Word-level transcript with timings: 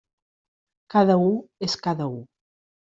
Cada 0.95 1.19
u 1.27 1.29
és 1.69 1.79
cada 1.87 2.13
u. 2.19 2.21